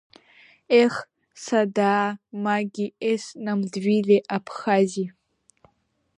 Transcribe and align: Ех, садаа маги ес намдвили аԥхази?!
Ех, 0.83 0.93
садаа 1.43 2.05
маги 2.43 2.87
ес 3.11 3.23
намдвили 3.45 4.17
аԥхази?! 4.35 5.07